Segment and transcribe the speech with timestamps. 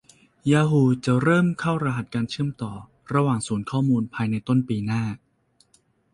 [0.51, 2.73] ยาฮูจะเริ่มเข้ารหัสการเชื่อมต่อ
[3.13, 5.03] ระหว่างศูนย์ข้อมูลภายในต้นปีหน้า